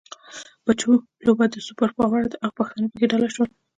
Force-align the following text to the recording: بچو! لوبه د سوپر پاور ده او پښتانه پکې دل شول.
بچو! 0.65 0.91
لوبه 1.25 1.45
د 1.51 1.55
سوپر 1.67 1.89
پاور 1.97 2.23
ده 2.31 2.37
او 2.43 2.49
پښتانه 2.57 2.87
پکې 2.91 3.05
دل 3.11 3.21
شول. 3.35 3.49